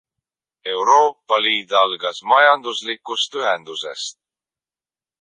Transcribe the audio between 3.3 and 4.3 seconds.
ühendusest.